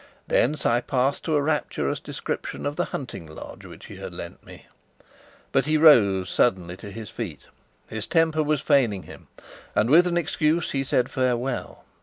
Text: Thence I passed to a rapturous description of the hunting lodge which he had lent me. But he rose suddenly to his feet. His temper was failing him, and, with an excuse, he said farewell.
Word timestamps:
Thence 0.27 0.65
I 0.65 0.81
passed 0.81 1.23
to 1.25 1.35
a 1.35 1.41
rapturous 1.43 1.99
description 1.99 2.65
of 2.65 2.75
the 2.75 2.85
hunting 2.85 3.27
lodge 3.27 3.65
which 3.65 3.85
he 3.85 3.97
had 3.97 4.15
lent 4.15 4.43
me. 4.43 4.65
But 5.51 5.67
he 5.67 5.77
rose 5.77 6.27
suddenly 6.27 6.75
to 6.77 6.89
his 6.89 7.11
feet. 7.11 7.45
His 7.85 8.07
temper 8.07 8.41
was 8.41 8.61
failing 8.61 9.03
him, 9.03 9.27
and, 9.75 9.91
with 9.91 10.07
an 10.07 10.17
excuse, 10.17 10.71
he 10.71 10.83
said 10.83 11.11
farewell. 11.11 11.85